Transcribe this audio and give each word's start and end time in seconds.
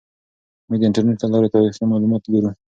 موږ 0.67 0.77
د 0.79 0.83
انټرنیټ 0.87 1.17
له 1.23 1.29
لارې 1.33 1.53
تاریخي 1.55 1.83
معلومات 1.91 2.23
ګورو. 2.31 2.51